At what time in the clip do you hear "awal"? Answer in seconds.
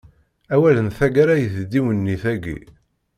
0.53-0.75